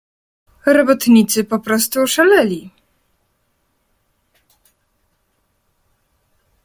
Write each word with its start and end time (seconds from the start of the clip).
"Robotnicy 0.65 1.43
poprostu 1.43 2.01
oszaleli." 2.01 2.69